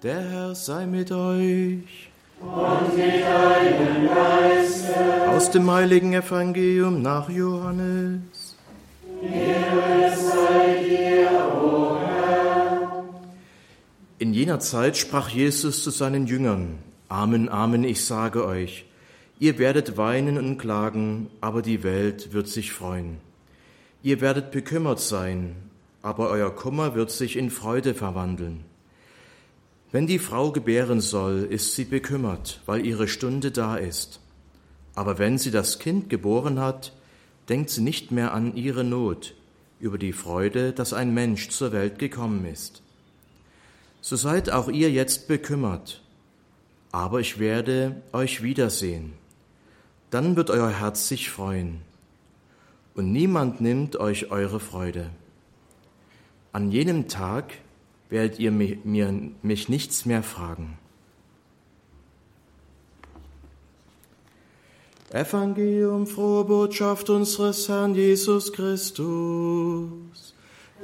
Der 0.00 0.20
Herr 0.20 0.54
sei 0.54 0.86
mit 0.86 1.10
euch. 1.10 2.08
Und 2.40 2.96
mit 2.96 3.20
deinem 3.20 4.06
Geiste. 4.06 5.28
Aus 5.28 5.50
dem 5.50 5.68
heiligen 5.68 6.14
Evangelium 6.14 7.02
nach 7.02 7.28
Johannes. 7.28 8.56
Sei 9.20 10.84
dir, 10.84 11.30
o 11.60 11.96
Herr. 11.98 13.04
In 14.20 14.32
jener 14.32 14.60
Zeit 14.60 14.96
sprach 14.96 15.30
Jesus 15.30 15.82
zu 15.82 15.90
seinen 15.90 16.28
Jüngern, 16.28 16.78
Amen, 17.08 17.48
Amen, 17.48 17.82
ich 17.82 18.04
sage 18.04 18.46
euch, 18.46 18.84
ihr 19.40 19.58
werdet 19.58 19.96
weinen 19.96 20.38
und 20.38 20.58
klagen, 20.58 21.28
aber 21.40 21.60
die 21.60 21.82
Welt 21.82 22.32
wird 22.32 22.46
sich 22.46 22.70
freuen. 22.72 23.18
Ihr 24.04 24.20
werdet 24.20 24.52
bekümmert 24.52 25.00
sein, 25.00 25.56
aber 26.02 26.30
euer 26.30 26.54
Kummer 26.54 26.94
wird 26.94 27.10
sich 27.10 27.36
in 27.36 27.50
Freude 27.50 27.94
verwandeln. 27.94 28.67
Wenn 29.90 30.06
die 30.06 30.18
Frau 30.18 30.52
gebären 30.52 31.00
soll, 31.00 31.46
ist 31.48 31.74
sie 31.74 31.84
bekümmert, 31.84 32.60
weil 32.66 32.84
ihre 32.84 33.08
Stunde 33.08 33.50
da 33.50 33.76
ist. 33.76 34.20
Aber 34.94 35.18
wenn 35.18 35.38
sie 35.38 35.50
das 35.50 35.78
Kind 35.78 36.10
geboren 36.10 36.60
hat, 36.60 36.92
denkt 37.48 37.70
sie 37.70 37.80
nicht 37.80 38.10
mehr 38.10 38.34
an 38.34 38.54
ihre 38.54 38.84
Not, 38.84 39.34
über 39.80 39.96
die 39.96 40.12
Freude, 40.12 40.72
dass 40.72 40.92
ein 40.92 41.14
Mensch 41.14 41.48
zur 41.48 41.72
Welt 41.72 41.98
gekommen 41.98 42.44
ist. 42.44 42.82
So 44.02 44.16
seid 44.16 44.50
auch 44.50 44.68
ihr 44.68 44.90
jetzt 44.90 45.26
bekümmert, 45.26 46.02
aber 46.92 47.20
ich 47.20 47.38
werde 47.38 48.02
euch 48.12 48.42
wiedersehen. 48.42 49.14
Dann 50.10 50.36
wird 50.36 50.50
euer 50.50 50.70
Herz 50.70 51.08
sich 51.08 51.30
freuen, 51.30 51.80
und 52.94 53.12
niemand 53.12 53.60
nimmt 53.60 53.96
euch 53.96 54.30
eure 54.30 54.60
Freude. 54.60 55.10
An 56.52 56.72
jenem 56.72 57.08
Tag 57.08 57.54
werdet 58.10 58.38
ihr 58.38 58.50
mir, 58.50 58.78
mich 59.42 59.68
nichts 59.68 60.06
mehr 60.06 60.22
fragen. 60.22 60.78
Evangelium, 65.10 66.06
frohe 66.06 66.44
Botschaft 66.44 67.08
unseres 67.08 67.68
Herrn 67.68 67.94
Jesus 67.94 68.52
Christus. 68.52 70.34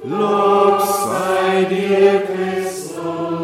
Lob 0.03 0.81
sei 0.81 1.65
dir, 1.65 2.23
Christus. 2.23 3.44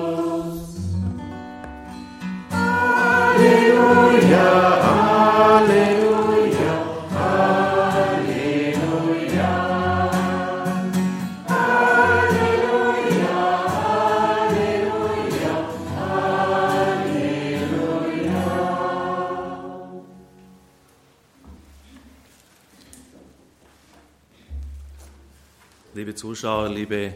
Zuschauer, 26.41 26.71
liebe 26.71 27.13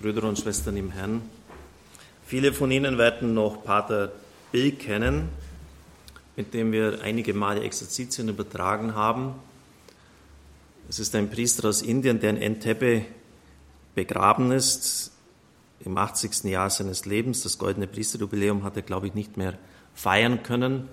Brüder 0.00 0.24
und 0.24 0.38
Schwestern 0.38 0.74
im 0.74 0.92
Herrn. 0.92 1.20
Viele 2.24 2.54
von 2.54 2.70
Ihnen 2.70 2.96
werden 2.96 3.34
noch 3.34 3.64
Pater 3.64 4.12
Bill 4.50 4.72
kennen, 4.72 5.28
mit 6.36 6.54
dem 6.54 6.72
wir 6.72 7.02
einige 7.02 7.34
Male 7.34 7.60
Exerzitien 7.60 8.30
übertragen 8.30 8.94
haben. 8.94 9.34
Es 10.88 10.98
ist 10.98 11.14
ein 11.16 11.28
Priester 11.28 11.68
aus 11.68 11.82
Indien, 11.82 12.18
der 12.18 12.30
in 12.30 12.38
Entebbe 12.38 13.04
begraben 13.94 14.52
ist, 14.52 15.12
im 15.84 15.98
80. 15.98 16.44
Jahr 16.44 16.70
seines 16.70 17.04
Lebens. 17.04 17.42
Das 17.42 17.58
goldene 17.58 17.88
Priesterjubiläum 17.88 18.64
hat 18.64 18.74
er, 18.74 18.82
glaube 18.82 19.08
ich, 19.08 19.12
nicht 19.12 19.36
mehr 19.36 19.58
feiern 19.92 20.42
können. 20.42 20.88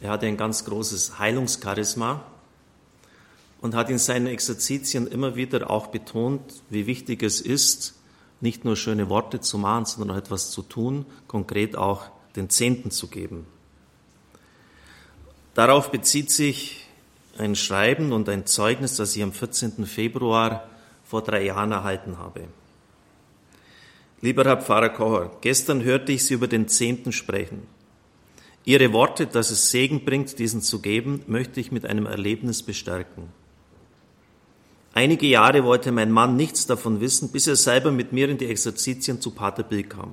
Er 0.00 0.10
hatte 0.10 0.26
ein 0.26 0.36
ganz 0.36 0.64
großes 0.64 1.18
Heilungscharisma 1.18 2.24
und 3.64 3.74
hat 3.74 3.88
in 3.88 3.96
seinen 3.96 4.26
Exerzitien 4.26 5.06
immer 5.06 5.36
wieder 5.36 5.70
auch 5.70 5.86
betont, 5.86 6.42
wie 6.68 6.86
wichtig 6.86 7.22
es 7.22 7.40
ist, 7.40 7.94
nicht 8.42 8.66
nur 8.66 8.76
schöne 8.76 9.08
Worte 9.08 9.40
zu 9.40 9.56
machen, 9.56 9.86
sondern 9.86 10.10
auch 10.10 10.20
etwas 10.20 10.50
zu 10.50 10.60
tun, 10.60 11.06
konkret 11.28 11.74
auch 11.74 12.10
den 12.36 12.50
Zehnten 12.50 12.90
zu 12.90 13.06
geben. 13.06 13.46
Darauf 15.54 15.90
bezieht 15.90 16.30
sich 16.30 16.84
ein 17.38 17.56
Schreiben 17.56 18.12
und 18.12 18.28
ein 18.28 18.44
Zeugnis, 18.44 18.96
das 18.96 19.16
ich 19.16 19.22
am 19.22 19.32
14. 19.32 19.86
Februar 19.86 20.68
vor 21.02 21.22
drei 21.22 21.44
Jahren 21.44 21.72
erhalten 21.72 22.18
habe. 22.18 22.42
Lieber 24.20 24.44
Herr 24.44 24.60
Pfarrer 24.60 24.90
Kocher, 24.90 25.30
gestern 25.40 25.82
hörte 25.82 26.12
ich 26.12 26.26
Sie 26.26 26.34
über 26.34 26.48
den 26.48 26.68
Zehnten 26.68 27.12
sprechen. 27.12 27.62
Ihre 28.66 28.92
Worte, 28.92 29.26
dass 29.26 29.50
es 29.50 29.70
Segen 29.70 30.04
bringt, 30.04 30.38
diesen 30.38 30.60
zu 30.60 30.82
geben, 30.82 31.22
möchte 31.26 31.60
ich 31.60 31.72
mit 31.72 31.86
einem 31.86 32.04
Erlebnis 32.04 32.62
bestärken. 32.62 33.32
Einige 34.96 35.26
Jahre 35.26 35.64
wollte 35.64 35.90
mein 35.90 36.12
Mann 36.12 36.36
nichts 36.36 36.66
davon 36.66 37.00
wissen, 37.00 37.30
bis 37.32 37.48
er 37.48 37.56
selber 37.56 37.90
mit 37.90 38.12
mir 38.12 38.28
in 38.28 38.38
die 38.38 38.46
Exerzitien 38.46 39.20
zu 39.20 39.32
Pater 39.32 39.64
Bill 39.64 39.82
kam. 39.82 40.12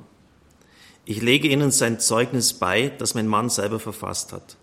Ich 1.06 1.22
lege 1.22 1.48
Ihnen 1.48 1.70
sein 1.70 2.00
Zeugnis 2.00 2.54
bei, 2.54 2.92
das 2.98 3.14
mein 3.14 3.28
Mann 3.28 3.50
selber 3.50 3.80
verfasst 3.80 4.34
hat. 4.34 4.58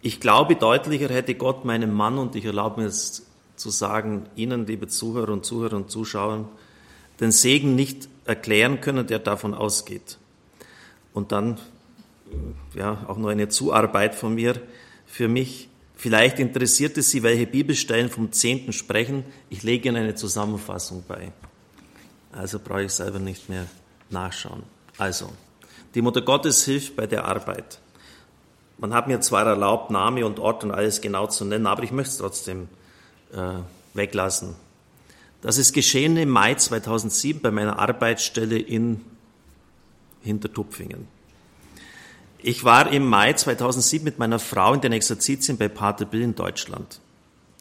Ich 0.00 0.18
glaube, 0.18 0.56
deutlicher 0.56 1.10
hätte 1.10 1.34
Gott 1.34 1.66
meinem 1.66 1.92
Mann, 1.92 2.16
und 2.16 2.36
ich 2.36 2.46
erlaube 2.46 2.80
mir 2.80 2.86
jetzt 2.86 3.24
zu 3.56 3.68
sagen, 3.68 4.24
Ihnen, 4.34 4.66
liebe 4.66 4.88
Zuhörer 4.88 5.32
und 5.32 5.44
Zuhörer 5.44 5.76
und 5.76 5.90
Zuschauer, 5.90 6.48
den 7.20 7.32
Segen 7.32 7.74
nicht 7.74 8.08
erklären 8.24 8.80
können, 8.80 9.06
der 9.06 9.18
davon 9.18 9.52
ausgeht. 9.52 10.16
Und 11.12 11.32
dann, 11.32 11.58
ja, 12.74 13.04
auch 13.08 13.18
nur 13.18 13.30
eine 13.30 13.50
Zuarbeit 13.50 14.14
von 14.14 14.34
mir. 14.34 14.60
Für 15.06 15.28
mich 15.28 15.68
Vielleicht 16.02 16.40
interessiert 16.40 16.98
es 16.98 17.10
Sie, 17.12 17.22
welche 17.22 17.46
Bibelstellen 17.46 18.10
vom 18.10 18.32
Zehnten 18.32 18.72
sprechen. 18.72 19.22
Ich 19.50 19.62
lege 19.62 19.88
Ihnen 19.88 19.98
eine 19.98 20.16
Zusammenfassung 20.16 21.04
bei. 21.06 21.30
Also 22.32 22.58
brauche 22.58 22.82
ich 22.82 22.92
selber 22.92 23.20
nicht 23.20 23.48
mehr 23.48 23.66
nachschauen. 24.10 24.64
Also, 24.98 25.30
die 25.94 26.02
Mutter 26.02 26.20
Gottes 26.20 26.64
hilft 26.64 26.96
bei 26.96 27.06
der 27.06 27.24
Arbeit. 27.24 27.78
Man 28.78 28.92
hat 28.92 29.06
mir 29.06 29.20
zwar 29.20 29.46
erlaubt, 29.46 29.92
Name 29.92 30.26
und 30.26 30.40
Ort 30.40 30.64
und 30.64 30.72
alles 30.72 31.00
genau 31.00 31.28
zu 31.28 31.44
nennen, 31.44 31.68
aber 31.68 31.84
ich 31.84 31.92
möchte 31.92 32.10
es 32.10 32.18
trotzdem 32.18 32.66
äh, 33.32 33.60
weglassen. 33.94 34.56
Das 35.40 35.56
ist 35.56 35.72
geschehen 35.72 36.16
im 36.16 36.30
Mai 36.30 36.56
2007 36.56 37.40
bei 37.40 37.52
meiner 37.52 37.78
Arbeitsstelle 37.78 38.58
in 38.58 39.02
Hintertupfingen. 40.20 41.06
Ich 42.44 42.64
war 42.64 42.90
im 42.90 43.06
Mai 43.06 43.34
2007 43.34 44.04
mit 44.04 44.18
meiner 44.18 44.40
Frau 44.40 44.74
in 44.74 44.80
den 44.80 44.90
Exerzitien 44.90 45.56
bei 45.56 45.68
Pater 45.68 46.06
Bill 46.06 46.22
in 46.22 46.34
Deutschland. 46.34 47.00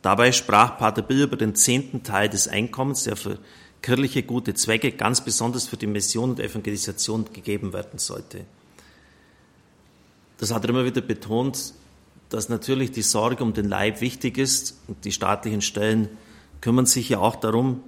Dabei 0.02 0.32
sprach 0.32 0.80
Pater 0.80 1.04
Bill 1.04 1.22
über 1.22 1.38
den 1.38 1.54
zehnten 1.54 2.02
Teil 2.02 2.30
des 2.30 2.48
Einkommens, 2.48 3.04
der 3.04 3.16
für 3.16 3.38
kirchliche 3.84 4.24
gute 4.24 4.56
Zwecke, 4.56 4.92
ganz 4.92 5.22
besonders 5.22 5.68
für 5.68 5.78
die 5.78 5.86
Mission 5.86 6.32
und 6.32 6.40
Evangelisation 6.40 7.26
gegeben 7.32 7.74
werden 7.74 8.00
sollte. 8.00 8.46
Das 10.40 10.52
hat 10.52 10.64
er 10.64 10.72
immer 10.72 10.86
wieder 10.86 11.02
betont, 11.02 11.76
dass 12.30 12.50
natürlich 12.50 12.92
die 12.92 13.04
Sorge 13.04 13.44
um 13.44 13.54
den 13.54 13.70
Leib 13.70 14.02
wichtig 14.02 14.40
ist 14.40 14.80
und 14.88 15.06
die 15.06 15.12
staatlichen 15.12 15.62
Stellen 15.62 16.10
kümmern 16.60 16.88
sich 16.88 17.10
ja 17.10 17.20
auch 17.20 17.36
darum, 17.36 17.84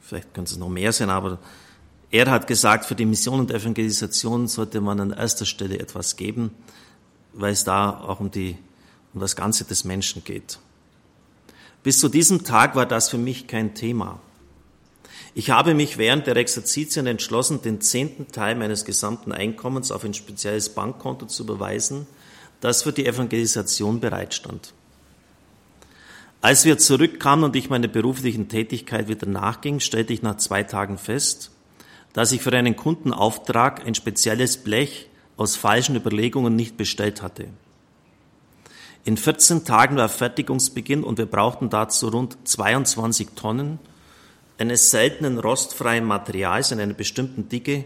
vielleicht 0.00 0.34
könnte 0.34 0.52
es 0.52 0.58
noch 0.58 0.68
mehr 0.68 0.92
sein, 0.92 1.08
aber 1.08 1.38
er 2.12 2.30
hat 2.30 2.46
gesagt, 2.46 2.84
für 2.84 2.94
die 2.94 3.06
Mission 3.06 3.40
und 3.40 3.50
Evangelisation 3.50 4.46
sollte 4.46 4.82
man 4.82 5.00
an 5.00 5.12
erster 5.12 5.46
Stelle 5.46 5.78
etwas 5.78 6.16
geben, 6.16 6.50
weil 7.32 7.54
es 7.54 7.64
da 7.64 7.88
auch 8.00 8.20
um, 8.20 8.30
die, 8.30 8.58
um 9.14 9.20
das 9.20 9.34
Ganze 9.34 9.64
des 9.64 9.84
Menschen 9.84 10.22
geht. 10.22 10.58
Bis 11.82 11.98
zu 11.98 12.10
diesem 12.10 12.44
Tag 12.44 12.76
war 12.76 12.84
das 12.84 13.08
für 13.08 13.16
mich 13.16 13.46
kein 13.46 13.74
Thema. 13.74 14.20
Ich 15.34 15.48
habe 15.48 15.72
mich 15.72 15.96
während 15.96 16.26
der 16.26 16.36
Exerzitien 16.36 17.06
entschlossen, 17.06 17.62
den 17.62 17.80
zehnten 17.80 18.28
Teil 18.30 18.56
meines 18.56 18.84
gesamten 18.84 19.32
Einkommens 19.32 19.90
auf 19.90 20.04
ein 20.04 20.12
spezielles 20.12 20.68
Bankkonto 20.68 21.24
zu 21.24 21.44
überweisen, 21.44 22.06
das 22.60 22.82
für 22.82 22.92
die 22.92 23.06
Evangelisation 23.06 24.00
bereitstand. 24.00 24.74
Als 26.42 26.66
wir 26.66 26.76
zurückkamen 26.76 27.46
und 27.46 27.56
ich 27.56 27.70
meiner 27.70 27.88
beruflichen 27.88 28.50
Tätigkeit 28.50 29.08
wieder 29.08 29.26
nachging, 29.26 29.80
stellte 29.80 30.12
ich 30.12 30.20
nach 30.20 30.36
zwei 30.36 30.62
Tagen 30.62 30.98
fest, 30.98 31.51
dass 32.12 32.32
ich 32.32 32.42
für 32.42 32.52
einen 32.52 32.76
Kundenauftrag 32.76 33.86
ein 33.86 33.94
spezielles 33.94 34.58
Blech 34.58 35.08
aus 35.36 35.56
falschen 35.56 35.96
Überlegungen 35.96 36.54
nicht 36.54 36.76
bestellt 36.76 37.22
hatte. 37.22 37.48
In 39.04 39.16
14 39.16 39.64
Tagen 39.64 39.96
war 39.96 40.08
Fertigungsbeginn 40.08 41.02
und 41.02 41.18
wir 41.18 41.26
brauchten 41.26 41.70
dazu 41.70 42.08
rund 42.08 42.36
22 42.44 43.30
Tonnen 43.34 43.78
eines 44.58 44.90
seltenen 44.90 45.38
rostfreien 45.38 46.04
Materials 46.04 46.70
in 46.70 46.78
einer 46.78 46.94
bestimmten 46.94 47.48
Dicke, 47.48 47.84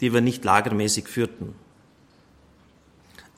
die 0.00 0.12
wir 0.12 0.20
nicht 0.20 0.44
lagermäßig 0.44 1.08
führten. 1.08 1.54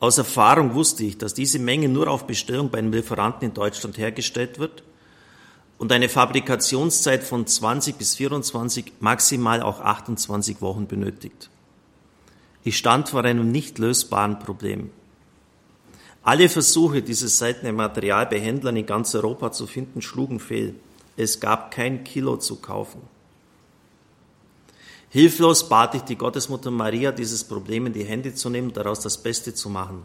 Aus 0.01 0.19
Erfahrung 0.19 0.75
wusste 0.75 1.05
ich, 1.05 1.17
dass 1.17 1.33
diese 1.33 1.59
Menge 1.59 1.89
nur 1.89 2.09
auf 2.09 2.27
Bestellung 2.27 2.71
bei 2.71 2.79
einem 2.79 2.93
Lieferanten 2.93 3.49
in 3.49 3.55
Deutschland 3.55 3.97
hergestellt 3.97 4.59
wird 4.59 4.83
und 5.79 5.93
eine 5.93 6.09
Fabrikationszeit 6.09 7.25
von 7.25 7.47
20 7.47 7.97
bis 7.97 8.15
24, 8.15 8.93
maximal 9.01 9.63
auch 9.63 9.81
28 9.81 10.61
Wochen 10.61 10.87
benötigt. 10.87 11.51
Ich 12.63 12.79
stand 12.79 13.09
vor 13.09 13.25
einem 13.25 13.51
nicht 13.51 13.79
lösbaren 13.79 14.39
Problem. 14.39 14.91
Alle 16.23 16.49
Versuche, 16.49 17.03
dieses 17.03 17.39
seltene 17.39 17.73
Material 17.73 18.27
bei 18.27 18.41
Händlern 18.41 18.77
in 18.77 18.87
ganz 18.87 19.15
Europa 19.15 19.53
zu 19.53 19.67
finden, 19.67 20.01
schlugen 20.01 20.41
fehl. 20.41 20.75
Es 21.17 21.39
gab 21.39 21.71
kein 21.71 22.03
Kilo 22.03 22.39
zu 22.39 22.57
kaufen. 22.57 23.03
Hilflos 25.11 25.69
bat 25.69 25.95
ich 25.95 26.03
die 26.03 26.17
Gottesmutter 26.17 26.71
Maria, 26.71 27.13
dieses 27.13 27.45
Problem 27.45 27.87
in 27.87 27.93
die 27.93 28.05
Hände 28.05 28.35
zu 28.35 28.49
nehmen, 28.49 28.73
daraus 28.73 29.01
das 29.01 29.23
Beste 29.23 29.55
zu 29.55 29.69
machen. 29.69 30.03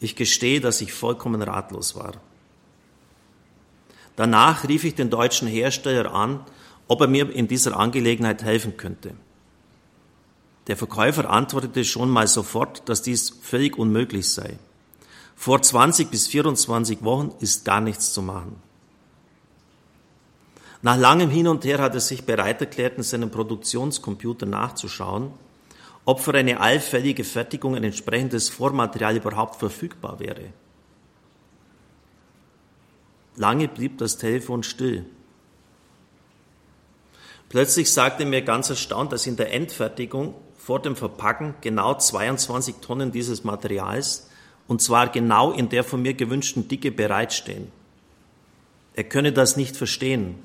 Ich 0.00 0.16
gestehe, 0.16 0.60
dass 0.60 0.80
ich 0.80 0.92
vollkommen 0.92 1.42
ratlos 1.42 1.94
war. 1.94 2.14
Danach 4.18 4.66
rief 4.66 4.82
ich 4.82 4.96
den 4.96 5.10
deutschen 5.10 5.46
Hersteller 5.46 6.12
an, 6.12 6.40
ob 6.88 7.02
er 7.02 7.06
mir 7.06 7.30
in 7.30 7.46
dieser 7.46 7.78
Angelegenheit 7.78 8.42
helfen 8.42 8.76
könnte. 8.76 9.12
Der 10.66 10.76
Verkäufer 10.76 11.30
antwortete 11.30 11.84
schon 11.84 12.10
mal 12.10 12.26
sofort, 12.26 12.88
dass 12.88 13.02
dies 13.02 13.30
völlig 13.40 13.78
unmöglich 13.78 14.28
sei. 14.28 14.58
Vor 15.36 15.62
20 15.62 16.10
bis 16.10 16.26
24 16.26 17.04
Wochen 17.04 17.30
ist 17.38 17.64
gar 17.64 17.80
nichts 17.80 18.12
zu 18.12 18.20
machen. 18.20 18.56
Nach 20.82 20.96
langem 20.96 21.30
Hin 21.30 21.46
und 21.46 21.64
Her 21.64 21.78
hat 21.78 21.94
er 21.94 22.00
sich 22.00 22.24
bereit 22.24 22.60
erklärt, 22.60 22.96
in 22.96 23.04
seinem 23.04 23.30
Produktionscomputer 23.30 24.46
nachzuschauen, 24.46 25.30
ob 26.04 26.18
für 26.18 26.34
eine 26.34 26.58
allfällige 26.58 27.22
Fertigung 27.22 27.76
ein 27.76 27.84
entsprechendes 27.84 28.48
Vormaterial 28.48 29.16
überhaupt 29.16 29.60
verfügbar 29.60 30.18
wäre. 30.18 30.52
Lange 33.38 33.68
blieb 33.68 33.98
das 33.98 34.18
Telefon 34.18 34.62
still. 34.62 35.06
Plötzlich 37.48 37.92
sagte 37.92 38.26
mir 38.26 38.42
ganz 38.42 38.68
erstaunt, 38.68 39.12
dass 39.12 39.26
in 39.26 39.36
der 39.36 39.52
Endfertigung 39.52 40.34
vor 40.58 40.82
dem 40.82 40.96
Verpacken 40.96 41.54
genau 41.60 41.94
22 41.94 42.76
Tonnen 42.82 43.10
dieses 43.10 43.44
Materials, 43.44 44.28
und 44.66 44.82
zwar 44.82 45.08
genau 45.08 45.52
in 45.52 45.70
der 45.70 45.82
von 45.82 46.02
mir 46.02 46.12
gewünschten 46.12 46.68
Dicke 46.68 46.90
bereitstehen. 46.90 47.72
Er 48.94 49.04
könne 49.04 49.32
das 49.32 49.56
nicht 49.56 49.76
verstehen. 49.76 50.42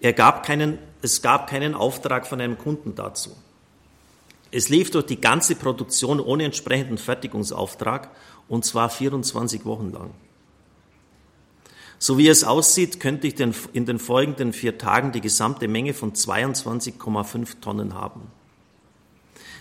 Er 0.00 0.12
gab 0.12 0.44
keinen, 0.44 0.78
es 1.00 1.22
gab 1.22 1.48
keinen 1.48 1.74
Auftrag 1.74 2.26
von 2.26 2.40
einem 2.40 2.58
Kunden 2.58 2.94
dazu. 2.94 3.30
Es 4.50 4.68
lief 4.68 4.90
durch 4.90 5.06
die 5.06 5.20
ganze 5.20 5.54
Produktion 5.54 6.20
ohne 6.20 6.44
entsprechenden 6.44 6.98
Fertigungsauftrag 6.98 8.10
und 8.48 8.64
zwar 8.64 8.90
24 8.90 9.64
Wochen 9.64 9.92
lang. 9.92 10.10
So 12.02 12.16
wie 12.16 12.28
es 12.28 12.44
aussieht, 12.44 12.98
könnte 12.98 13.26
ich 13.26 13.38
in 13.38 13.84
den 13.84 13.98
folgenden 13.98 14.54
vier 14.54 14.78
Tagen 14.78 15.12
die 15.12 15.20
gesamte 15.20 15.68
Menge 15.68 15.92
von 15.92 16.14
22,5 16.14 17.60
Tonnen 17.60 17.92
haben. 17.92 18.22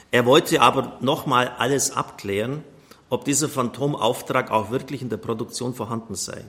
Er 0.09 0.25
wollte 0.25 0.62
aber 0.62 0.97
nochmal 1.01 1.50
alles 1.57 1.91
abklären, 1.91 2.63
ob 3.09 3.25
dieser 3.25 3.50
Phantomauftrag 3.50 4.51
auch 4.51 4.71
wirklich 4.71 5.01
in 5.01 5.09
der 5.09 5.18
Produktion 5.18 5.75
vorhanden 5.75 6.15
sei. 6.15 6.45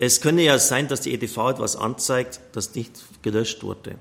Es 0.00 0.20
könne 0.20 0.42
ja 0.42 0.58
sein, 0.58 0.88
dass 0.88 1.02
die 1.02 1.14
EDV 1.14 1.50
etwas 1.50 1.76
anzeigt, 1.76 2.40
das 2.50 2.74
nicht 2.74 3.04
gelöscht 3.22 3.62
wurde. 3.62 3.94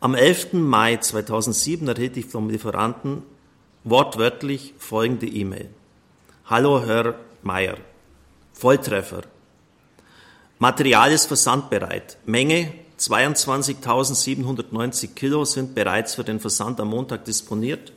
Am 0.00 0.16
11. 0.16 0.54
Mai 0.54 0.96
2007 0.96 1.86
erhielt 1.86 2.16
ich 2.16 2.26
vom 2.26 2.50
Lieferanten 2.50 3.22
wortwörtlich 3.84 4.74
folgende 4.76 5.28
E-Mail. 5.28 5.70
Hallo, 6.46 6.84
Herr 6.84 7.14
Mayer. 7.44 7.76
Volltreffer. 8.60 9.22
Material 10.58 11.12
ist 11.12 11.28
versandbereit. 11.28 12.18
Menge 12.26 12.74
22.790 12.98 15.14
Kilo 15.14 15.46
sind 15.46 15.74
bereits 15.74 16.14
für 16.14 16.24
den 16.24 16.40
Versand 16.40 16.78
am 16.78 16.88
Montag 16.88 17.24
disponiert. 17.24 17.94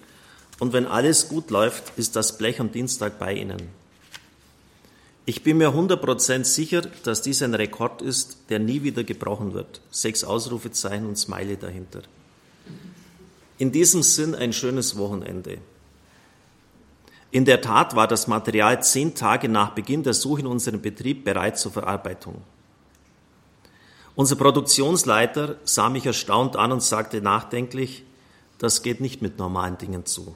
Und 0.59 0.71
wenn 0.71 0.87
alles 0.87 1.27
gut 1.27 1.51
läuft, 1.51 1.91
ist 1.97 2.15
das 2.15 2.37
Blech 2.37 2.61
am 2.61 2.71
Dienstag 2.71 3.19
bei 3.19 3.33
Ihnen. 3.33 3.57
Ich 5.25 5.43
bin 5.43 5.57
mir 5.57 5.71
100% 5.71 6.45
sicher, 6.45 6.83
dass 7.03 7.21
dies 7.21 7.43
ein 7.43 7.55
Rekord 7.55 8.01
ist, 8.01 8.37
der 8.47 8.59
nie 8.59 8.83
wieder 8.83 9.03
gebrochen 9.03 9.53
wird. 9.53 9.81
Sechs 9.91 10.23
Ausrufezeichen 10.23 11.07
und 11.07 11.17
Smiley 11.17 11.57
dahinter. 11.57 12.03
In 13.57 13.73
diesem 13.73 14.01
Sinn 14.01 14.33
ein 14.33 14.53
schönes 14.53 14.97
Wochenende. 14.97 15.57
In 17.33 17.45
der 17.45 17.61
Tat 17.61 17.95
war 17.95 18.07
das 18.07 18.27
Material 18.27 18.83
zehn 18.83 19.15
Tage 19.15 19.49
nach 19.49 19.71
Beginn 19.71 20.03
der 20.03 20.13
Suche 20.13 20.41
in 20.41 20.45
unserem 20.45 20.83
Betrieb 20.83 21.25
bereit 21.25 21.57
zur 21.57 21.71
Verarbeitung. 21.71 22.43
Unser 24.13 24.35
Produktionsleiter 24.35 25.55
sah 25.63 25.89
mich 25.89 26.05
erstaunt 26.05 26.55
an 26.55 26.71
und 26.71 26.83
sagte 26.83 27.21
nachdenklich, 27.21 28.03
das 28.59 28.83
geht 28.83 29.01
nicht 29.01 29.23
mit 29.23 29.39
normalen 29.39 29.79
Dingen 29.79 30.05
zu. 30.05 30.35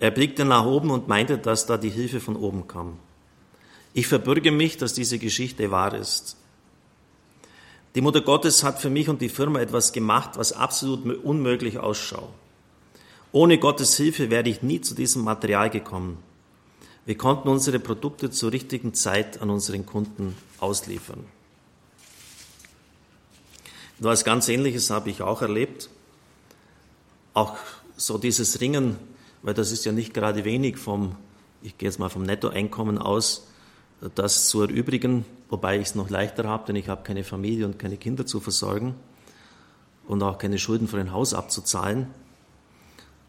Er 0.00 0.10
blickte 0.10 0.44
nach 0.44 0.66
oben 0.66 0.90
und 0.90 1.08
meinte, 1.08 1.38
dass 1.38 1.64
da 1.64 1.78
die 1.78 1.88
Hilfe 1.88 2.20
von 2.20 2.36
oben 2.36 2.68
kam. 2.68 2.98
Ich 3.94 4.06
verbürge 4.06 4.52
mich, 4.52 4.76
dass 4.76 4.92
diese 4.92 5.18
Geschichte 5.18 5.70
wahr 5.70 5.94
ist. 5.94 6.36
Die 7.94 8.02
Mutter 8.02 8.20
Gottes 8.20 8.64
hat 8.64 8.82
für 8.82 8.90
mich 8.90 9.08
und 9.08 9.22
die 9.22 9.30
Firma 9.30 9.60
etwas 9.60 9.94
gemacht, 9.94 10.32
was 10.34 10.52
absolut 10.52 11.24
unmöglich 11.24 11.78
ausschaut. 11.78 12.28
Ohne 13.32 13.58
Gottes 13.58 13.96
Hilfe 13.96 14.28
wäre 14.30 14.48
ich 14.48 14.62
nie 14.62 14.80
zu 14.80 14.94
diesem 14.94 15.22
Material 15.22 15.70
gekommen. 15.70 16.18
Wir 17.06 17.16
konnten 17.16 17.48
unsere 17.48 17.78
Produkte 17.78 18.30
zur 18.30 18.52
richtigen 18.52 18.92
Zeit 18.92 19.40
an 19.40 19.50
unseren 19.50 19.86
Kunden 19.86 20.36
ausliefern. 20.58 21.24
Was 24.00 24.24
ganz 24.24 24.48
Ähnliches 24.48 24.90
habe 24.90 25.10
ich 25.10 25.22
auch 25.22 25.42
erlebt. 25.42 25.90
Auch 27.34 27.56
so 27.96 28.18
dieses 28.18 28.60
Ringen, 28.60 28.96
weil 29.42 29.54
das 29.54 29.70
ist 29.70 29.84
ja 29.84 29.92
nicht 29.92 30.12
gerade 30.12 30.44
wenig 30.44 30.78
vom, 30.78 31.14
ich 31.62 31.78
gehe 31.78 31.88
jetzt 31.88 31.98
mal 31.98 32.08
vom 32.08 32.22
Nettoeinkommen 32.22 32.98
aus, 32.98 33.46
das 34.14 34.48
zu 34.48 34.62
erübrigen, 34.62 35.24
wobei 35.50 35.76
ich 35.76 35.88
es 35.88 35.94
noch 35.94 36.10
leichter 36.10 36.48
habe, 36.48 36.66
denn 36.66 36.76
ich 36.76 36.88
habe 36.88 37.02
keine 37.02 37.22
Familie 37.22 37.66
und 37.66 37.78
keine 37.78 37.98
Kinder 37.98 38.26
zu 38.26 38.40
versorgen 38.40 38.94
und 40.08 40.22
auch 40.22 40.38
keine 40.38 40.58
Schulden 40.58 40.88
für 40.88 40.98
ein 40.98 41.12
Haus 41.12 41.34
abzuzahlen. 41.34 42.08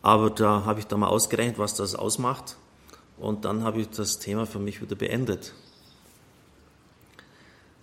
Aber 0.01 0.29
da 0.29 0.65
habe 0.65 0.79
ich 0.79 0.87
da 0.87 0.97
mal 0.97 1.07
ausgerechnet, 1.07 1.59
was 1.59 1.75
das 1.75 1.95
ausmacht 1.95 2.57
und 3.17 3.45
dann 3.45 3.63
habe 3.63 3.81
ich 3.81 3.89
das 3.89 4.19
Thema 4.19 4.45
für 4.45 4.59
mich 4.59 4.81
wieder 4.81 4.95
beendet. 4.95 5.53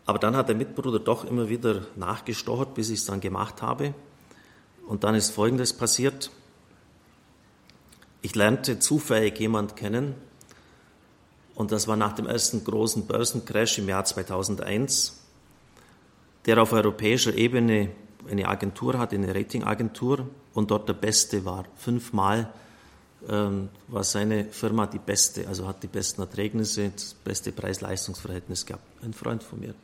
Aber 0.04 0.18
dann 0.18 0.36
hat 0.36 0.48
der 0.48 0.56
Mitbruder 0.56 0.98
doch 0.98 1.24
immer 1.24 1.48
wieder 1.48 1.82
nachgestochert, 1.96 2.74
bis 2.74 2.88
ich 2.90 3.00
es 3.00 3.04
dann 3.04 3.20
gemacht 3.20 3.60
habe. 3.60 3.94
Und 4.86 5.04
dann 5.04 5.14
ist 5.14 5.30
Folgendes 5.30 5.74
passiert. 5.74 6.30
Ich 8.22 8.34
lernte 8.34 8.78
zufällig 8.78 9.38
jemand 9.38 9.76
kennen, 9.76 10.14
und 11.58 11.72
das 11.72 11.88
war 11.88 11.96
nach 11.96 12.12
dem 12.12 12.28
ersten 12.28 12.62
großen 12.62 13.08
Börsencrash 13.08 13.78
im 13.78 13.88
Jahr 13.88 14.04
2001, 14.04 15.20
der 16.46 16.62
auf 16.62 16.72
europäischer 16.72 17.34
Ebene 17.34 17.90
eine 18.30 18.48
Agentur 18.48 18.98
hatte, 18.98 19.16
eine 19.16 19.34
Ratingagentur 19.34 20.28
und 20.54 20.70
dort 20.70 20.88
der 20.88 20.94
Beste 20.94 21.44
war. 21.44 21.64
Fünfmal 21.76 22.52
ähm, 23.28 23.68
war 23.88 24.04
seine 24.04 24.44
Firma 24.46 24.86
die 24.86 24.98
beste, 24.98 25.48
also 25.48 25.66
hat 25.66 25.82
die 25.82 25.88
besten 25.88 26.20
Erträgnisse, 26.20 26.90
das 26.90 27.14
beste 27.14 27.52
Preis-Leistungs-Verhältnis 27.52 28.66
gehabt. 28.66 28.84
Ein 29.02 29.12
Freund 29.12 29.42
von 29.42 29.60
mir. 29.60 29.74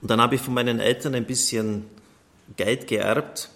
Und 0.00 0.10
dann 0.10 0.20
habe 0.20 0.34
ich 0.34 0.40
von 0.40 0.54
meinen 0.54 0.80
Eltern 0.80 1.14
ein 1.14 1.26
bisschen 1.26 1.86
Geld 2.56 2.86
geerbt 2.86 3.50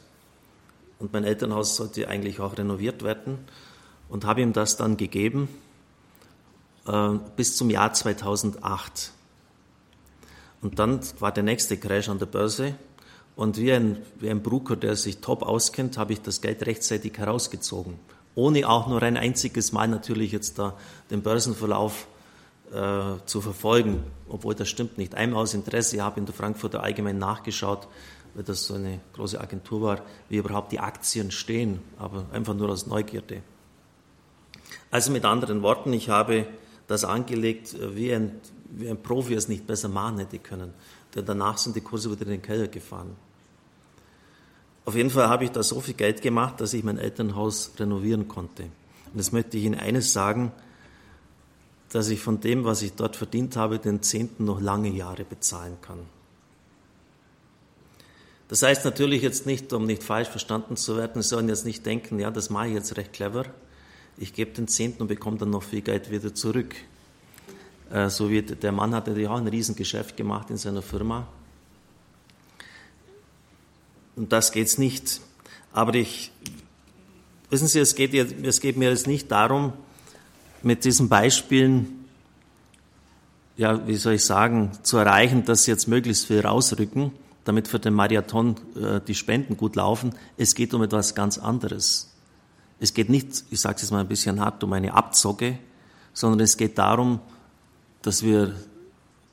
und 0.99 1.13
mein 1.13 1.25
Elternhaus 1.25 1.77
sollte 1.77 2.09
eigentlich 2.09 2.41
auch 2.41 2.57
renoviert 2.57 3.03
werden 3.03 3.39
und 4.09 4.25
habe 4.25 4.41
ihm 4.41 4.53
das 4.53 4.77
dann 4.77 4.97
gegeben 4.97 5.49
äh, 6.87 7.11
bis 7.37 7.57
zum 7.57 7.71
Jahr 7.71 7.93
2008. 7.93 9.13
Und 10.61 10.79
dann 10.79 11.01
war 11.21 11.33
der 11.33 11.45
nächste 11.45 11.77
Crash 11.77 12.09
an 12.09 12.19
der 12.19 12.27
Börse. 12.27 12.75
Und 13.39 13.57
wie 13.57 13.73
ein, 13.73 13.99
wie 14.19 14.31
ein 14.31 14.43
Broker, 14.43 14.75
der 14.75 14.97
sich 14.97 15.19
top 15.19 15.45
auskennt, 15.45 15.97
habe 15.97 16.13
ich 16.13 16.21
das 16.21 16.41
Geld 16.41 16.67
rechtzeitig 16.67 17.17
herausgezogen. 17.19 17.95
Ohne 18.35 18.69
auch 18.69 18.89
nur 18.89 19.01
ein 19.01 19.17
einziges 19.17 19.71
Mal 19.71 19.87
natürlich 19.87 20.33
jetzt 20.33 20.59
da 20.59 20.77
den 21.13 21.23
Börsenverlauf 21.23 22.09
äh, 22.73 23.25
zu 23.27 23.41
verfolgen. 23.41 24.03
Obwohl 24.29 24.57
das 24.57 24.69
stimmt 24.69 24.99
nicht. 24.99 25.15
Einmal 25.15 25.45
aus 25.45 25.55
Interesse, 25.55 25.95
ich 25.95 26.03
habe 26.03 26.19
in 26.19 26.27
der 26.27 26.35
Frankfurter 26.35 26.83
Allgemein 26.83 27.19
nachgeschaut, 27.19 27.87
weil 28.35 28.43
das 28.43 28.65
so 28.65 28.75
eine 28.75 28.99
große 29.13 29.41
Agentur 29.41 29.83
war, 29.83 30.03
wie 30.29 30.39
überhaupt 30.39 30.73
die 30.73 30.81
Aktien 30.81 31.31
stehen. 31.31 31.79
Aber 31.97 32.27
einfach 32.33 32.55
nur 32.55 32.69
aus 32.71 32.89
Neugierde. 32.89 33.43
Also 34.91 35.13
mit 35.13 35.25
anderen 35.25 35.63
Worten, 35.63 35.93
ich 35.93 36.09
habe 36.09 36.45
das 36.89 37.05
angelegt, 37.05 37.73
äh, 37.75 37.95
wie 37.95 38.13
ein, 38.13 38.41
wie 38.69 38.91
ein 38.91 39.01
Profi 39.01 39.35
es 39.35 39.47
nicht 39.47 39.65
besser 39.65 39.89
machen 39.89 40.19
hätte 40.19 40.41
können. 40.41 40.75
Denn 41.15 41.25
danach 41.25 41.57
sind 41.59 41.77
die 41.77 41.83
Kurse 41.83 42.11
wieder 42.11 42.23
in 42.23 42.31
den 42.31 42.43
Keller 42.43 42.67
gefahren. 42.67 43.15
Auf 44.89 44.97
jeden 44.97 45.11
Fall 45.11 45.29
habe 45.29 45.45
ich 45.45 45.51
da 45.51 45.63
so 45.63 45.83
viel 45.83 45.93
Geld 45.93 46.23
gemacht, 46.23 46.63
dass 46.63 46.73
ich 46.73 46.83
mein 46.83 46.97
Elternhaus 46.97 47.73
renovieren 47.79 48.27
konnte. 48.27 48.63
Und 48.63 49.17
jetzt 49.17 49.35
möchte 49.35 49.59
ich 49.59 49.65
Ihnen 49.65 49.79
eines 49.79 50.15
sagen. 50.15 50.51
dass 51.91 52.09
ich 52.09 52.21
von 52.21 52.41
dem, 52.41 52.65
was 52.65 52.81
ich 52.81 52.95
dort 52.95 53.15
verdient 53.15 53.57
habe, 53.57 53.79
den 53.79 54.01
Zehnten 54.01 54.47
noch 54.47 54.63
lange 54.63 54.89
Jahre 54.89 55.25
bezahlen 55.25 55.77
kann. 55.83 55.99
Das 58.49 58.63
heißt 58.63 58.87
natürlich 58.87 59.21
jetzt 59.21 59.45
nicht, 59.45 59.71
um 59.75 59.85
nicht 59.85 60.03
falsch 60.03 60.29
verstanden 60.29 60.79
zu 60.79 60.97
werden, 60.97 61.21
Sie 61.21 61.29
sollen 61.29 61.51
jetzt 61.51 61.67
nicht 61.67 61.85
denken, 61.85 62.19
ja, 62.19 62.31
das 62.31 62.49
mache 62.49 62.69
ich 62.69 62.75
jetzt 62.75 62.97
recht 62.97 63.13
clever. 63.13 63.45
Ich 64.17 64.33
gebe 64.33 64.53
den 64.53 64.69
Zehnten 64.69 65.03
und 65.03 65.09
bekomme 65.09 65.37
dann 65.37 65.51
noch 65.51 65.65
viel 65.65 65.83
Geld 65.83 66.11
wieder 66.11 66.35
zurück. 66.35 66.75
Äh, 67.91 68.09
so 68.09 68.31
wie 68.31 68.41
der 68.41 68.73
Mann 68.73 68.95
hat 68.95 69.07
natürlich 69.07 69.29
auch 69.29 69.37
ein 69.37 69.49
Riesengeschäft 69.49 70.17
gemacht 70.17 70.49
in 70.49 70.57
seiner 70.57 70.83
Firma. 70.83 71.27
Und 74.19 74.33
das 74.33 74.51
geht 74.51 74.67
es 74.67 74.79
nicht. 74.79 75.21
Aber 75.73 75.95
ich, 75.95 76.33
wissen 77.51 77.69
Sie, 77.69 77.79
es 77.79 77.95
geht, 77.95 78.13
es 78.15 78.61
geht 78.61 78.77
mir 78.77 78.91
jetzt 78.91 79.07
nicht 79.07 79.31
darum, 79.31 79.73
mit 80.63 80.85
diesen 80.85 81.09
Beispielen, 81.09 82.05
ja, 83.57 83.87
wie 83.87 83.95
soll 83.95 84.15
ich 84.15 84.25
sagen, 84.25 84.73
zu 84.83 84.97
erreichen, 84.97 85.45
dass 85.45 85.65
Sie 85.65 85.71
jetzt 85.71 85.87
möglichst 85.87 86.27
viel 86.27 86.41
rausrücken, 86.41 87.13
damit 87.45 87.69
für 87.69 87.79
den 87.79 87.95
Marathon 87.95 88.57
äh, 88.75 89.01
die 89.07 89.15
Spenden 89.15 89.57
gut 89.57 89.77
laufen. 89.77 90.15
Es 90.37 90.57
geht 90.57 90.75
um 90.75 90.83
etwas 90.83 91.15
ganz 91.15 91.39
anderes. 91.39 92.13
Es 92.81 92.95
geht 92.95 93.11
nicht, 93.11 93.45
ich 93.51 93.61
sage 93.61 93.77
es 93.77 93.83
jetzt 93.83 93.91
mal 93.93 94.01
ein 94.01 94.09
bisschen 94.09 94.41
hart, 94.41 94.65
um 94.65 94.73
eine 94.73 94.95
Abzocke, 94.95 95.59
sondern 96.13 96.41
es 96.41 96.57
geht 96.57 96.77
darum, 96.77 97.21
dass 98.03 98.25
wir 98.25 98.55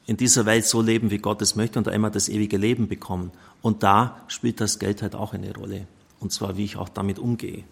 in 0.06 0.18
dieser 0.18 0.46
Welt 0.46 0.66
so 0.66 0.82
leben, 0.82 1.10
wie 1.10 1.18
Gott 1.18 1.42
es 1.42 1.56
möchte 1.56 1.80
und 1.80 1.88
einmal 1.88 2.12
das 2.12 2.30
ewige 2.30 2.58
Leben 2.58 2.88
bekommen. 2.88 3.32
Und 3.66 3.82
da 3.82 4.22
spielt 4.28 4.62
das 4.62 4.78
Geld 4.78 5.02
halt 5.02 5.16
auch 5.16 5.34
eine 5.34 5.52
Rolle. 5.52 5.88
Und 6.20 6.32
zwar, 6.32 6.56
wie 6.56 6.66
ich 6.66 6.78
auch 6.78 6.88
damit 6.88 7.18
umgehe. 7.18 7.64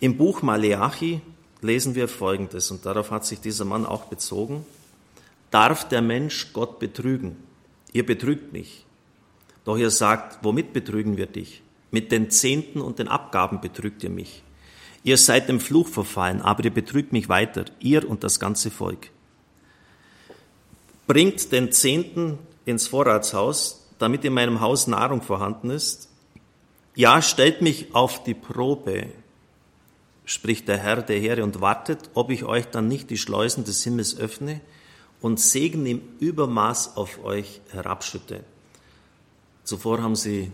Im 0.00 0.16
Buch 0.16 0.42
Maleachi 0.42 1.20
lesen 1.60 1.94
wir 1.94 2.08
Folgendes, 2.08 2.72
und 2.72 2.84
darauf 2.84 3.12
hat 3.12 3.24
sich 3.24 3.40
dieser 3.40 3.64
Mann 3.64 3.86
auch 3.86 4.06
bezogen. 4.06 4.66
Darf 5.52 5.86
der 5.86 6.02
Mensch 6.02 6.52
Gott 6.52 6.80
betrügen? 6.80 7.36
Ihr 7.92 8.04
betrügt 8.04 8.52
mich. 8.52 8.84
Doch 9.64 9.78
ihr 9.78 9.90
sagt, 9.90 10.40
womit 10.42 10.72
betrügen 10.72 11.16
wir 11.16 11.26
dich? 11.26 11.62
Mit 11.92 12.10
den 12.10 12.30
Zehnten 12.30 12.80
und 12.80 12.98
den 12.98 13.06
Abgaben 13.06 13.60
betrügt 13.60 14.02
ihr 14.02 14.10
mich. 14.10 14.42
Ihr 15.04 15.16
seid 15.16 15.48
dem 15.48 15.60
Fluch 15.60 15.86
verfallen, 15.86 16.42
aber 16.42 16.64
ihr 16.64 16.74
betrügt 16.74 17.12
mich 17.12 17.28
weiter, 17.28 17.66
ihr 17.78 18.10
und 18.10 18.24
das 18.24 18.40
ganze 18.40 18.72
Volk. 18.72 19.10
Bringt 21.06 21.52
den 21.52 21.70
Zehnten 21.70 22.40
ins 22.64 22.88
Vorratshaus, 22.88 23.81
damit 23.98 24.24
in 24.24 24.34
meinem 24.34 24.60
Haus 24.60 24.86
Nahrung 24.86 25.22
vorhanden 25.22 25.70
ist. 25.70 26.08
Ja, 26.94 27.22
stellt 27.22 27.62
mich 27.62 27.94
auf 27.94 28.22
die 28.22 28.34
Probe, 28.34 29.06
spricht 30.24 30.68
der 30.68 30.78
Herr 30.78 31.02
der 31.02 31.18
Heere, 31.18 31.44
und 31.44 31.60
wartet, 31.60 32.10
ob 32.14 32.30
ich 32.30 32.44
euch 32.44 32.66
dann 32.66 32.88
nicht 32.88 33.10
die 33.10 33.16
Schleusen 33.16 33.64
des 33.64 33.82
Himmels 33.82 34.18
öffne 34.18 34.60
und 35.20 35.40
Segen 35.40 35.86
im 35.86 36.02
Übermaß 36.18 36.96
auf 36.96 37.24
euch 37.24 37.60
herabschütte. 37.70 38.44
Zuvor 39.64 40.02
haben 40.02 40.16
sie 40.16 40.50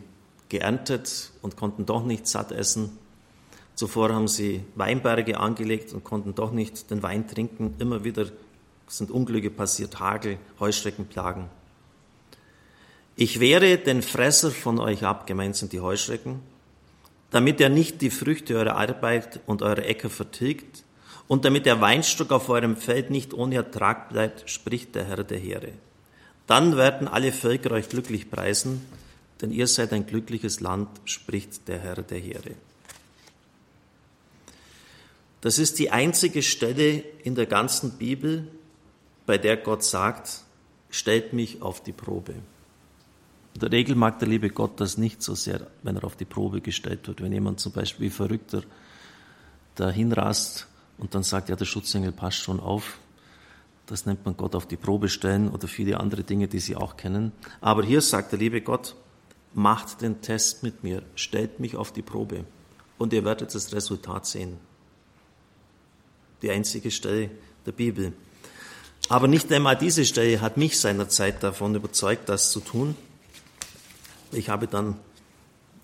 geerntet 0.48 1.32
und 1.42 1.56
konnten 1.56 1.86
doch 1.86 2.04
nicht 2.04 2.26
satt 2.26 2.52
essen. 2.52 2.98
Zuvor 3.74 4.12
haben 4.12 4.28
sie 4.28 4.62
Weinberge 4.74 5.38
angelegt 5.38 5.92
und 5.92 6.04
konnten 6.04 6.34
doch 6.34 6.52
nicht 6.52 6.90
den 6.90 7.02
Wein 7.02 7.26
trinken. 7.26 7.74
Immer 7.78 8.04
wieder 8.04 8.26
sind 8.86 9.10
Unglücke 9.10 9.50
passiert, 9.50 10.00
Hagel, 10.00 10.38
Heuschreckenplagen. 10.60 11.44
Ich 13.20 13.40
wehre 13.40 13.78
den 13.78 14.02
Fresser 14.02 14.52
von 14.52 14.78
euch 14.78 15.02
ab, 15.02 15.26
gemeint 15.26 15.56
sind 15.56 15.72
die 15.72 15.80
Heuschrecken, 15.80 16.38
damit 17.32 17.60
er 17.60 17.68
nicht 17.68 18.00
die 18.00 18.10
Früchte 18.10 18.54
eurer 18.54 18.76
Arbeit 18.76 19.40
und 19.44 19.60
eurer 19.60 19.84
Äcker 19.84 20.08
vertilgt 20.08 20.84
und 21.26 21.44
damit 21.44 21.66
der 21.66 21.80
Weinstock 21.80 22.30
auf 22.30 22.48
eurem 22.48 22.76
Feld 22.76 23.10
nicht 23.10 23.34
ohne 23.34 23.56
Ertrag 23.56 24.08
bleibt, 24.08 24.48
spricht 24.48 24.94
der 24.94 25.04
Herr 25.04 25.24
der 25.24 25.40
Heere. 25.40 25.72
Dann 26.46 26.76
werden 26.76 27.08
alle 27.08 27.32
Völker 27.32 27.72
euch 27.72 27.88
glücklich 27.88 28.30
preisen, 28.30 28.86
denn 29.40 29.50
ihr 29.50 29.66
seid 29.66 29.92
ein 29.92 30.06
glückliches 30.06 30.60
Land, 30.60 30.88
spricht 31.04 31.66
der 31.66 31.80
Herr 31.80 31.96
der 31.96 32.20
Heere. 32.20 32.52
Das 35.40 35.58
ist 35.58 35.80
die 35.80 35.90
einzige 35.90 36.44
Stelle 36.44 37.02
in 37.24 37.34
der 37.34 37.46
ganzen 37.46 37.98
Bibel, 37.98 38.46
bei 39.26 39.38
der 39.38 39.56
Gott 39.56 39.82
sagt, 39.82 40.42
stellt 40.88 41.32
mich 41.32 41.62
auf 41.62 41.82
die 41.82 41.92
Probe. 41.92 42.34
In 43.54 43.60
der 43.60 43.72
Regel 43.72 43.96
mag 43.96 44.18
der 44.18 44.28
liebe 44.28 44.50
Gott 44.50 44.80
das 44.80 44.98
nicht 44.98 45.22
so 45.22 45.34
sehr, 45.34 45.66
wenn 45.82 45.96
er 45.96 46.04
auf 46.04 46.16
die 46.16 46.24
Probe 46.24 46.60
gestellt 46.60 47.08
wird. 47.08 47.22
Wenn 47.22 47.32
jemand 47.32 47.60
zum 47.60 47.72
Beispiel 47.72 48.06
wie 48.06 48.10
Verrückter 48.10 48.62
dahin 49.74 50.12
rast 50.12 50.66
und 50.98 51.14
dann 51.14 51.22
sagt, 51.22 51.48
ja, 51.48 51.56
der 51.56 51.64
Schutzengel 51.64 52.12
passt 52.12 52.38
schon 52.38 52.60
auf, 52.60 52.98
das 53.86 54.04
nennt 54.04 54.24
man 54.24 54.36
Gott 54.36 54.54
auf 54.54 54.66
die 54.66 54.76
Probe 54.76 55.08
stellen 55.08 55.48
oder 55.48 55.66
viele 55.66 55.98
andere 55.98 56.22
Dinge, 56.22 56.46
die 56.46 56.58
Sie 56.60 56.76
auch 56.76 56.96
kennen. 56.96 57.32
Aber 57.60 57.82
hier 57.82 58.02
sagt 58.02 58.32
der 58.32 58.38
liebe 58.38 58.60
Gott, 58.60 58.94
macht 59.54 60.02
den 60.02 60.20
Test 60.20 60.62
mit 60.62 60.84
mir, 60.84 61.02
stellt 61.14 61.58
mich 61.58 61.74
auf 61.74 61.90
die 61.92 62.02
Probe 62.02 62.44
und 62.98 63.12
ihr 63.12 63.24
werdet 63.24 63.54
das 63.54 63.72
Resultat 63.72 64.26
sehen. 64.26 64.58
Die 66.42 66.50
einzige 66.50 66.90
Stelle 66.90 67.30
der 67.64 67.72
Bibel. 67.72 68.12
Aber 69.08 69.26
nicht 69.26 69.50
einmal 69.52 69.76
diese 69.76 70.04
Stelle 70.04 70.40
hat 70.40 70.56
mich 70.58 70.78
seinerzeit 70.78 71.42
davon 71.42 71.74
überzeugt, 71.74 72.28
das 72.28 72.50
zu 72.50 72.60
tun. 72.60 72.94
Ich 74.32 74.48
habe 74.48 74.66
dann, 74.66 74.96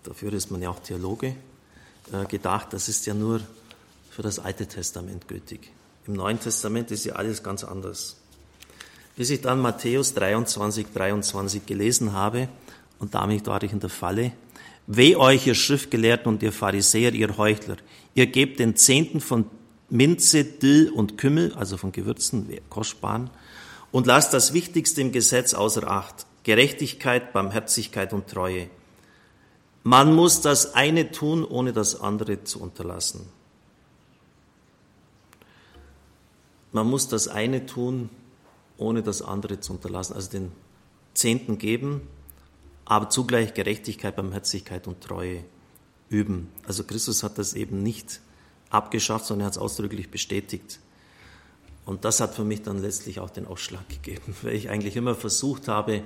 dafür 0.02 0.32
ist 0.32 0.50
man 0.50 0.60
ja 0.60 0.70
auch 0.70 0.80
Theologe, 0.80 1.34
äh, 2.12 2.26
gedacht, 2.26 2.72
das 2.72 2.88
ist 2.88 3.06
ja 3.06 3.14
nur 3.14 3.40
für 4.10 4.22
das 4.22 4.38
Alte 4.38 4.66
Testament 4.66 5.26
gültig. 5.28 5.70
Im 6.06 6.12
Neuen 6.12 6.38
Testament 6.38 6.90
ist 6.90 7.04
ja 7.04 7.14
alles 7.14 7.42
ganz 7.42 7.64
anders. 7.64 8.16
Bis 9.16 9.30
ich 9.30 9.40
dann 9.40 9.60
Matthäus 9.60 10.12
23, 10.14 10.88
23 10.92 11.64
gelesen 11.64 12.12
habe, 12.12 12.48
und 12.98 13.14
damit 13.14 13.46
war 13.46 13.62
ich 13.62 13.72
in 13.72 13.80
der 13.80 13.90
Falle. 13.90 14.32
Weh 14.86 15.16
euch, 15.16 15.46
ihr 15.46 15.54
Schriftgelehrten 15.54 16.32
und 16.32 16.42
ihr 16.42 16.52
Pharisäer, 16.52 17.12
ihr 17.14 17.36
Heuchler. 17.38 17.76
Ihr 18.14 18.26
gebt 18.26 18.60
den 18.60 18.76
Zehnten 18.76 19.20
von 19.20 19.46
Minze, 19.88 20.44
Dill 20.44 20.90
und 20.90 21.16
Kümmel, 21.16 21.54
also 21.54 21.76
von 21.76 21.92
Gewürzen, 21.92 22.48
kostbaren, 22.68 23.30
und 23.92 24.06
lasst 24.06 24.34
das 24.34 24.52
Wichtigste 24.52 25.00
im 25.00 25.12
Gesetz 25.12 25.54
außer 25.54 25.88
Acht. 25.88 26.26
Gerechtigkeit, 26.44 27.32
Barmherzigkeit 27.32 28.12
und 28.12 28.28
Treue. 28.28 28.68
Man 29.82 30.14
muss 30.14 30.40
das 30.40 30.74
eine 30.74 31.10
tun, 31.10 31.44
ohne 31.44 31.72
das 31.72 32.00
andere 32.00 32.44
zu 32.44 32.60
unterlassen. 32.60 33.26
Man 36.72 36.88
muss 36.88 37.08
das 37.08 37.28
eine 37.28 37.66
tun, 37.66 38.10
ohne 38.78 39.02
das 39.02 39.22
andere 39.22 39.60
zu 39.60 39.72
unterlassen. 39.72 40.14
Also 40.14 40.30
den 40.30 40.52
Zehnten 41.14 41.58
geben, 41.58 42.02
aber 42.84 43.08
zugleich 43.08 43.54
Gerechtigkeit, 43.54 44.16
Barmherzigkeit 44.16 44.86
und 44.86 45.00
Treue 45.00 45.44
üben. 46.08 46.50
Also 46.66 46.84
Christus 46.84 47.22
hat 47.22 47.38
das 47.38 47.54
eben 47.54 47.82
nicht 47.82 48.20
abgeschafft, 48.70 49.26
sondern 49.26 49.44
er 49.44 49.46
hat 49.46 49.52
es 49.52 49.58
ausdrücklich 49.58 50.10
bestätigt. 50.10 50.80
Und 51.86 52.04
das 52.04 52.20
hat 52.20 52.34
für 52.34 52.44
mich 52.44 52.62
dann 52.62 52.80
letztlich 52.80 53.20
auch 53.20 53.30
den 53.30 53.46
Ausschlag 53.46 53.88
gegeben, 53.88 54.34
weil 54.42 54.54
ich 54.54 54.68
eigentlich 54.68 54.96
immer 54.96 55.14
versucht 55.14 55.68
habe, 55.68 56.02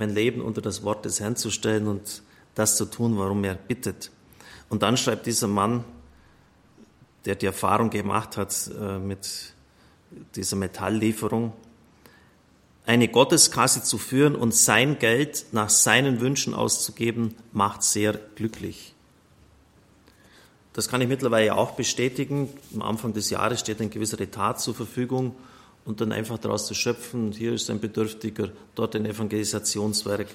mein 0.00 0.10
Leben 0.10 0.40
unter 0.40 0.62
das 0.62 0.82
Wort 0.82 1.04
des 1.04 1.20
Herrn 1.20 1.36
zu 1.36 1.50
stellen 1.50 1.86
und 1.86 2.22
das 2.54 2.76
zu 2.76 2.86
tun, 2.86 3.16
warum 3.18 3.44
er 3.44 3.54
bittet. 3.54 4.10
Und 4.68 4.82
dann 4.82 4.96
schreibt 4.96 5.26
dieser 5.26 5.46
Mann, 5.46 5.84
der 7.26 7.36
die 7.36 7.46
Erfahrung 7.46 7.90
gemacht 7.90 8.36
hat 8.36 8.70
äh, 8.80 8.98
mit 8.98 9.52
dieser 10.34 10.56
Metalllieferung, 10.56 11.52
eine 12.86 13.08
Gotteskasse 13.08 13.82
zu 13.82 13.98
führen 13.98 14.34
und 14.34 14.54
sein 14.54 14.98
Geld 14.98 15.46
nach 15.52 15.68
seinen 15.68 16.20
Wünschen 16.20 16.54
auszugeben, 16.54 17.36
macht 17.52 17.82
sehr 17.82 18.14
glücklich. 18.34 18.94
Das 20.72 20.88
kann 20.88 21.00
ich 21.00 21.08
mittlerweile 21.08 21.54
auch 21.56 21.72
bestätigen. 21.72 22.48
Am 22.74 22.82
Anfang 22.82 23.12
des 23.12 23.28
Jahres 23.28 23.60
steht 23.60 23.80
ein 23.80 23.90
gewisser 23.90 24.20
Etat 24.20 24.54
zur 24.54 24.74
Verfügung 24.74 25.36
und 25.84 26.00
dann 26.00 26.12
einfach 26.12 26.38
daraus 26.38 26.66
zu 26.66 26.74
schöpfen, 26.74 27.32
hier 27.32 27.52
ist 27.52 27.70
ein 27.70 27.80
Bedürftiger, 27.80 28.50
dort 28.74 28.94
ein 28.96 29.06
Evangelisationswerk 29.06 30.28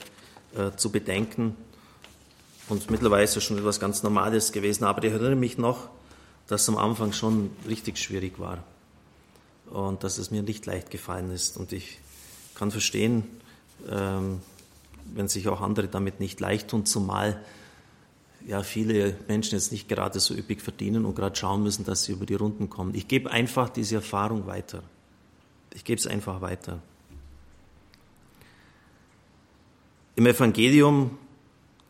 äh, 0.56 0.72
zu 0.76 0.92
bedenken. 0.92 1.56
Und 2.68 2.90
mittlerweile 2.90 3.24
ist 3.24 3.38
es 3.38 3.44
schon 3.44 3.58
etwas 3.58 3.80
ganz 3.80 4.02
Normales 4.04 4.52
gewesen. 4.52 4.86
Aber 4.86 5.04
ich 5.04 5.12
erinnere 5.12 5.36
mich 5.36 5.58
noch, 5.58 5.90
dass 6.48 6.64
es 6.64 6.70
am 6.70 6.78
Anfang 6.78 7.14
schon 7.14 7.52
richtig 7.68 7.98
schwierig 7.98 8.40
war 8.40 8.64
und 9.70 10.04
dass 10.04 10.18
es 10.18 10.32
mir 10.32 10.44
nicht 10.44 10.66
leicht 10.66 10.90
gefallen 10.90 11.32
ist. 11.32 11.58
Und 11.58 11.74
ich 11.74 12.00
kann 12.56 12.72
verstehen, 12.72 13.24
ähm, 13.90 14.42
wenn 15.14 15.28
sich 15.28 15.48
auch 15.48 15.62
andere 15.62 15.88
damit 15.88 16.20
nicht 16.20 16.40
leicht 16.40 16.70
tun, 16.70 16.86
zumal 16.86 17.40
ja 18.48 18.64
viele 18.64 19.16
Menschen 19.28 19.56
jetzt 19.56 19.72
nicht 19.72 19.88
gerade 19.88 20.20
so 20.20 20.34
üppig 20.34 20.62
verdienen 20.62 21.06
und 21.06 21.16
gerade 21.16 21.36
schauen 21.36 21.64
müssen, 21.64 21.84
dass 21.84 22.04
sie 22.04 22.12
über 22.12 22.26
die 22.26 22.36
Runden 22.36 22.70
kommen. 22.70 22.94
Ich 22.96 23.08
gebe 23.08 23.30
einfach 23.32 23.70
diese 23.70 23.96
Erfahrung 23.96 24.46
weiter. 24.48 24.84
Ich 25.76 25.84
gebe 25.84 26.00
es 26.00 26.08
einfach 26.08 26.42
weiter. 26.42 26.82
Im 30.16 30.26
Evangelium 30.26 31.18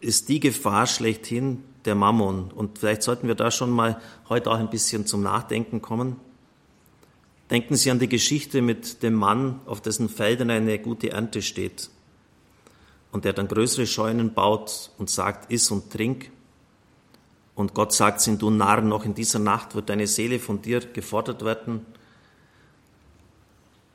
ist 0.01 0.27
die 0.27 0.39
Gefahr 0.39 0.87
schlechthin 0.87 1.63
der 1.85 1.93
Mammon. 1.93 2.51
Und 2.51 2.79
vielleicht 2.79 3.03
sollten 3.03 3.27
wir 3.27 3.35
da 3.35 3.51
schon 3.51 3.69
mal 3.69 4.01
heute 4.27 4.49
auch 4.49 4.57
ein 4.57 4.71
bisschen 4.71 5.05
zum 5.05 5.21
Nachdenken 5.21 5.81
kommen. 5.81 6.17
Denken 7.51 7.75
Sie 7.75 7.91
an 7.91 7.99
die 7.99 8.09
Geschichte 8.09 8.63
mit 8.63 9.03
dem 9.03 9.13
Mann, 9.13 9.61
auf 9.67 9.81
dessen 9.81 10.09
Feldern 10.09 10.49
eine 10.49 10.79
gute 10.79 11.11
Ernte 11.11 11.43
steht 11.43 11.91
und 13.11 13.23
der 13.23 13.33
dann 13.33 13.47
größere 13.47 13.85
Scheunen 13.85 14.33
baut 14.33 14.89
und 14.97 15.11
sagt, 15.11 15.51
iss 15.51 15.69
und 15.69 15.91
trink. 15.91 16.31
Und 17.53 17.75
Gott 17.75 17.93
sagt 17.93 18.19
sind 18.21 18.41
du 18.41 18.49
Narr, 18.49 18.81
noch 18.81 19.05
in 19.05 19.13
dieser 19.13 19.39
Nacht 19.39 19.75
wird 19.75 19.89
deine 19.89 20.07
Seele 20.07 20.39
von 20.39 20.63
dir 20.63 20.79
gefordert 20.79 21.45
werden. 21.45 21.85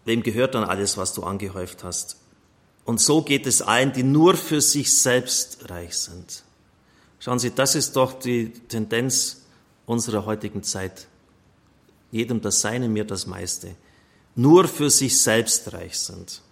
Wem 0.04 0.22
gehört 0.22 0.54
dann 0.54 0.64
alles, 0.64 0.96
was 0.96 1.12
du 1.12 1.22
angehäuft 1.22 1.84
hast? 1.84 2.16
Und 2.84 3.00
so 3.00 3.22
geht 3.22 3.46
es 3.46 3.62
allen, 3.62 3.92
die 3.92 4.02
nur 4.02 4.34
für 4.34 4.60
sich 4.60 4.92
selbst 4.92 5.70
reich 5.70 5.96
sind. 5.96 6.42
Schauen 7.18 7.38
Sie, 7.38 7.50
das 7.50 7.74
ist 7.74 7.96
doch 7.96 8.14
die 8.14 8.50
Tendenz 8.50 9.42
unserer 9.86 10.24
heutigen 10.24 10.62
Zeit. 10.62 11.06
Jedem 12.10 12.40
das 12.40 12.60
Seine, 12.60 12.88
mir 12.88 13.04
das 13.04 13.26
meiste. 13.26 13.76
Nur 14.34 14.66
für 14.66 14.90
sich 14.90 15.20
selbst 15.20 15.72
reich 15.72 15.98
sind. 15.98 16.42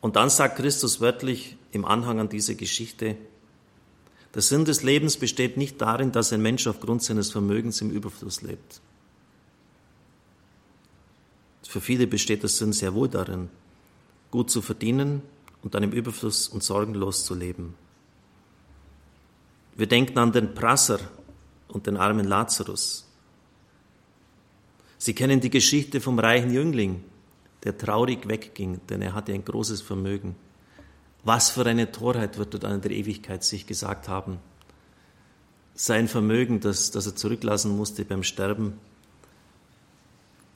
Und 0.00 0.16
dann 0.16 0.30
sagt 0.30 0.58
Christus 0.58 1.00
wörtlich 1.00 1.56
im 1.72 1.84
Anhang 1.84 2.20
an 2.20 2.28
diese 2.28 2.54
Geschichte, 2.54 3.16
der 4.34 4.42
Sinn 4.42 4.66
des 4.66 4.82
Lebens 4.82 5.16
besteht 5.16 5.56
nicht 5.56 5.80
darin, 5.80 6.12
dass 6.12 6.30
ein 6.30 6.42
Mensch 6.42 6.66
aufgrund 6.66 7.02
seines 7.02 7.30
Vermögens 7.30 7.80
im 7.80 7.90
Überfluss 7.90 8.42
lebt. 8.42 8.82
Für 11.76 11.82
viele 11.82 12.06
besteht 12.06 12.42
der 12.42 12.48
Sinn 12.48 12.72
sehr 12.72 12.94
wohl 12.94 13.06
darin, 13.06 13.50
gut 14.30 14.50
zu 14.50 14.62
verdienen 14.62 15.20
und 15.62 15.74
dann 15.74 15.82
im 15.82 15.92
Überfluss 15.92 16.48
und 16.48 16.62
sorgenlos 16.62 17.26
zu 17.26 17.34
leben. 17.34 17.74
Wir 19.76 19.86
denken 19.86 20.16
an 20.16 20.32
den 20.32 20.54
Prasser 20.54 20.98
und 21.68 21.86
den 21.86 21.98
armen 21.98 22.26
Lazarus. 22.26 23.06
Sie 24.96 25.14
kennen 25.14 25.38
die 25.38 25.50
Geschichte 25.50 26.00
vom 26.00 26.18
reichen 26.18 26.50
Jüngling, 26.50 27.04
der 27.62 27.76
traurig 27.76 28.26
wegging, 28.26 28.80
denn 28.88 29.02
er 29.02 29.12
hatte 29.12 29.34
ein 29.34 29.44
großes 29.44 29.82
Vermögen. 29.82 30.34
Was 31.24 31.50
für 31.50 31.66
eine 31.66 31.92
Torheit 31.92 32.38
wird 32.38 32.64
dann 32.64 32.76
in 32.76 32.80
der 32.80 32.92
Ewigkeit 32.92 33.44
sich 33.44 33.66
gesagt 33.66 34.08
haben. 34.08 34.38
Sein 35.74 36.08
Vermögen, 36.08 36.60
das, 36.60 36.90
das 36.90 37.04
er 37.04 37.16
zurücklassen 37.16 37.76
musste 37.76 38.06
beim 38.06 38.22
Sterben, 38.22 38.78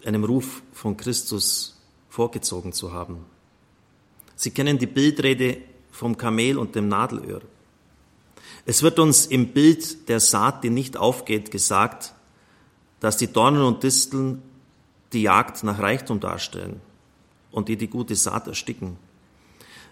einem 0.07 0.25
Ruf 0.25 0.63
von 0.73 0.97
Christus 0.97 1.81
vorgezogen 2.09 2.73
zu 2.73 2.93
haben. 2.93 3.25
Sie 4.37 4.51
kennen 4.51 4.79
die 4.79 4.87
Bildrede 4.87 5.59
vom 5.91 6.17
Kamel 6.17 6.59
und 6.59 6.75
dem 6.75 6.89
Nadelöhr. 6.89 7.43
Es 8.65 8.83
wird 8.83 8.99
uns 8.99 9.27
im 9.27 9.49
Bild 9.49 10.09
der 10.09 10.21
Saat, 10.21 10.65
die 10.65 10.71
nicht 10.71 10.97
aufgeht, 10.97 11.51
gesagt, 11.51 12.15
dass 13.01 13.17
die 13.17 13.33
Dornen 13.33 13.63
und 13.63 13.83
Disteln 13.83 14.43
die 15.13 15.23
Jagd 15.23 15.65
nach 15.65 15.79
Reichtum 15.79 16.21
darstellen 16.21 16.81
und 17.51 17.69
die 17.69 17.77
die 17.77 17.89
gute 17.89 18.15
Saat 18.15 18.47
ersticken. 18.47 18.97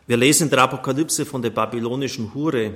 Wir 0.07 0.17
lesen 0.17 0.45
in 0.45 0.50
der 0.50 0.62
Apokalypse 0.62 1.27
von 1.27 1.43
der 1.43 1.50
babylonischen 1.50 2.33
Hure, 2.35 2.75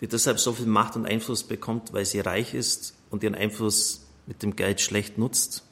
die 0.00 0.08
deshalb 0.08 0.40
so 0.40 0.52
viel 0.52 0.66
Macht 0.66 0.96
und 0.96 1.06
Einfluss 1.06 1.44
bekommt, 1.44 1.92
weil 1.92 2.04
sie 2.04 2.20
reich 2.20 2.54
ist 2.54 2.94
und 3.10 3.22
ihren 3.22 3.34
Einfluss 3.34 4.04
mit 4.26 4.42
dem 4.42 4.56
Geld 4.56 4.80
schlecht 4.80 5.16
nutzt. 5.16 5.64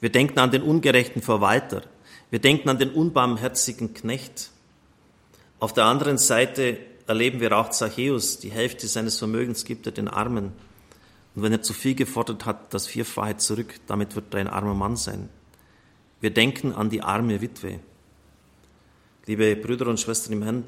Wir 0.00 0.10
denken 0.10 0.38
an 0.38 0.50
den 0.50 0.62
ungerechten 0.62 1.22
Verwalter. 1.22 1.82
Wir 2.30 2.38
denken 2.38 2.68
an 2.68 2.78
den 2.78 2.90
unbarmherzigen 2.90 3.94
Knecht. 3.94 4.50
Auf 5.58 5.72
der 5.72 5.84
anderen 5.84 6.18
Seite 6.18 6.78
erleben 7.06 7.40
wir 7.40 7.56
auch 7.56 7.70
Zachäus, 7.70 8.38
die 8.38 8.50
Hälfte 8.50 8.88
seines 8.88 9.18
Vermögens 9.18 9.64
gibt 9.64 9.86
er 9.86 9.92
den 9.92 10.08
Armen. 10.08 10.52
Und 11.34 11.42
wenn 11.42 11.52
er 11.52 11.62
zu 11.62 11.72
viel 11.72 11.94
gefordert 11.94 12.46
hat, 12.46 12.74
das 12.74 12.86
Vierfache 12.86 13.36
zurück, 13.36 13.74
damit 13.86 14.16
wird 14.16 14.34
er 14.34 14.40
ein 14.40 14.48
armer 14.48 14.74
Mann 14.74 14.96
sein. 14.96 15.28
Wir 16.20 16.30
denken 16.30 16.72
an 16.72 16.90
die 16.90 17.02
arme 17.02 17.40
Witwe. 17.40 17.80
Liebe 19.26 19.56
Brüder 19.56 19.86
und 19.88 20.00
Schwestern 20.00 20.34
im 20.34 20.42
Herrn, 20.42 20.64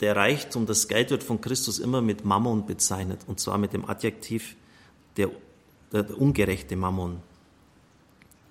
der 0.00 0.16
Reichtum, 0.16 0.66
das 0.66 0.88
Geld 0.88 1.10
wird 1.10 1.22
von 1.22 1.40
Christus 1.40 1.78
immer 1.78 2.00
mit 2.00 2.24
Mammon 2.24 2.66
bezeichnet, 2.66 3.20
und 3.26 3.40
zwar 3.40 3.58
mit 3.58 3.72
dem 3.72 3.88
Adjektiv 3.88 4.56
der, 5.16 5.30
der, 5.92 6.02
der 6.02 6.18
ungerechte 6.18 6.76
Mammon. 6.76 7.22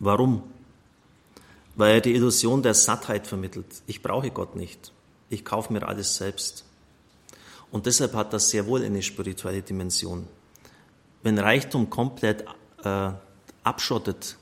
Warum? 0.03 0.41
Weil 1.75 1.93
er 1.93 2.01
die 2.01 2.15
Illusion 2.15 2.63
der 2.63 2.73
Sattheit 2.73 3.27
vermittelt. 3.27 3.83
Ich 3.85 4.01
brauche 4.01 4.31
Gott 4.31 4.55
nicht. 4.55 4.91
Ich 5.29 5.45
kaufe 5.45 5.71
mir 5.71 5.87
alles 5.87 6.15
selbst. 6.15 6.65
Und 7.69 7.85
deshalb 7.85 8.15
hat 8.15 8.33
das 8.33 8.49
sehr 8.49 8.65
wohl 8.65 8.83
eine 8.83 9.03
spirituelle 9.03 9.61
Dimension. 9.61 10.27
Wenn 11.21 11.37
Reichtum 11.37 11.91
komplett 11.91 12.45
äh, 12.83 13.11
abschottet 13.63 14.37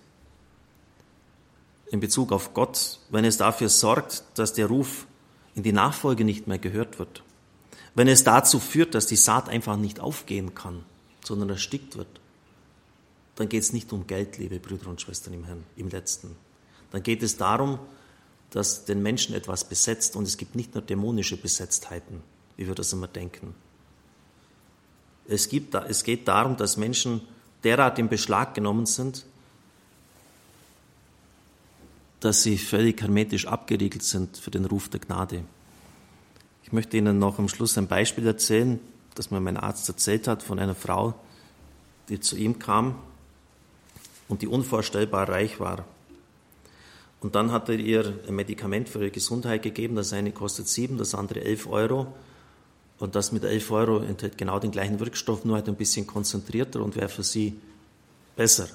in 1.92 2.00
Bezug 2.00 2.32
auf 2.32 2.54
Gott, 2.54 3.00
wenn 3.10 3.26
es 3.26 3.36
dafür 3.36 3.68
sorgt, 3.68 4.24
dass 4.36 4.54
der 4.54 4.68
Ruf 4.68 5.08
in 5.56 5.64
die 5.64 5.74
Nachfolge 5.74 6.24
nicht 6.24 6.48
mehr 6.48 6.58
gehört 6.58 7.00
wird, 7.00 7.22
wenn 7.96 8.08
es 8.08 8.24
dazu 8.24 8.60
führt, 8.60 8.96
dass 8.96 9.08
die 9.08 9.18
Saat 9.18 9.50
einfach 9.50 9.76
nicht 9.76 10.00
aufgehen 10.00 10.56
kann, 10.56 10.86
sondern 11.26 11.50
erstickt 11.50 11.98
wird, 11.98 12.19
dann 13.40 13.48
geht 13.48 13.64
es 13.64 13.72
nicht 13.72 13.94
um 13.94 14.06
Geld, 14.06 14.38
liebe 14.38 14.60
Brüder 14.60 14.90
und 14.90 15.00
Schwestern 15.00 15.34
im 15.34 15.46
Herrn, 15.46 15.64
im 15.78 15.88
letzten. 15.88 16.36
Dann 16.92 17.02
geht 17.02 17.24
es 17.24 17.38
darum, 17.38 17.80
dass 18.50 18.84
den 18.84 19.02
Menschen 19.02 19.34
etwas 19.34 19.64
besetzt 19.64 20.18
und 20.18 20.28
es 20.28 20.36
gibt 20.36 20.56
nicht 20.56 20.76
nur 20.76 20.84
dämonische 20.84 21.38
Besetztheiten, 21.38 22.22
wie 22.58 22.68
wir 22.68 22.76
das 22.76 22.92
immer 22.92 23.08
denken. 23.08 23.56
Es, 25.26 25.48
gibt, 25.48 25.74
es 25.74 26.04
geht 26.04 26.28
darum, 26.28 26.58
dass 26.58 26.76
Menschen 26.76 27.22
derart 27.64 27.98
in 27.98 28.10
Beschlag 28.10 28.56
genommen 28.56 28.86
sind, 28.86 29.26
dass 32.20 32.44
sie 32.44 32.58
völlig 32.58 33.02
hermetisch 33.02 33.48
abgeriegelt 33.48 34.04
sind 34.04 34.36
für 34.36 34.52
den 34.52 34.66
Ruf 34.66 34.90
der 34.90 35.00
Gnade. 35.00 35.46
Ich 36.64 36.74
möchte 36.74 36.98
Ihnen 36.98 37.20
noch 37.20 37.40
am 37.40 37.48
Schluss 37.48 37.78
ein 37.78 37.88
Beispiel 37.88 38.28
erzählen, 38.28 38.82
das 39.16 39.32
mir 39.32 39.40
mein 39.40 39.56
Arzt 39.56 39.88
erzählt 39.88 40.28
hat 40.28 40.44
von 40.44 40.60
einer 40.60 40.76
Frau, 40.76 41.14
die 42.10 42.20
zu 42.20 42.36
ihm 42.36 42.60
kam 42.60 42.96
und 44.30 44.42
die 44.42 44.48
unvorstellbar 44.48 45.28
reich 45.28 45.60
war. 45.60 45.84
Und 47.20 47.36
dann 47.36 47.52
hat 47.52 47.68
er 47.68 47.76
ihr 47.76 48.18
ein 48.28 48.36
Medikament 48.36 48.88
für 48.88 49.00
ihre 49.00 49.12
Gesundheit 49.12 49.62
gegeben. 49.62 49.96
Das 49.96 50.14
eine 50.14 50.32
kostet 50.32 50.70
sieben, 50.70 50.98
das 50.98 51.14
andere 51.14 51.44
elf 51.44 51.68
Euro. 51.68 52.14
Und 53.00 53.16
das 53.16 53.32
mit 53.32 53.44
11 53.44 53.72
Euro 53.72 54.00
enthält 54.00 54.38
genau 54.38 54.60
den 54.60 54.72
gleichen 54.72 55.00
Wirkstoff, 55.00 55.46
nur 55.46 55.56
halt 55.56 55.70
ein 55.70 55.76
bisschen 55.76 56.06
konzentrierter 56.06 56.82
und 56.82 56.98
wäre 56.98 57.08
für 57.08 57.24
sie 57.24 57.60
besser. 58.36 58.68